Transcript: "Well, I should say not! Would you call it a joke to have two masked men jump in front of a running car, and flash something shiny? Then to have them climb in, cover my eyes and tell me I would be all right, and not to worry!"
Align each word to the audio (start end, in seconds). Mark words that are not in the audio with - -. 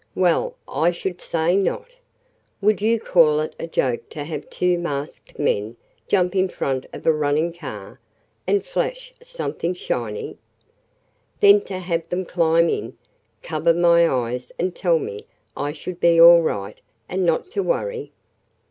"Well, 0.15 0.55
I 0.67 0.89
should 0.89 1.21
say 1.21 1.55
not! 1.55 1.95
Would 2.59 2.81
you 2.81 2.99
call 2.99 3.39
it 3.39 3.53
a 3.59 3.67
joke 3.67 4.09
to 4.09 4.23
have 4.23 4.49
two 4.49 4.79
masked 4.79 5.37
men 5.37 5.77
jump 6.07 6.35
in 6.35 6.49
front 6.49 6.87
of 6.91 7.05
a 7.05 7.11
running 7.11 7.53
car, 7.53 7.99
and 8.47 8.65
flash 8.65 9.13
something 9.21 9.75
shiny? 9.75 10.39
Then 11.39 11.61
to 11.65 11.77
have 11.77 12.09
them 12.09 12.25
climb 12.25 12.67
in, 12.67 12.97
cover 13.43 13.75
my 13.75 14.09
eyes 14.09 14.51
and 14.57 14.75
tell 14.75 14.97
me 14.97 15.27
I 15.55 15.75
would 15.85 15.99
be 15.99 16.19
all 16.19 16.41
right, 16.41 16.81
and 17.07 17.23
not 17.23 17.51
to 17.51 17.61
worry!" 17.61 18.11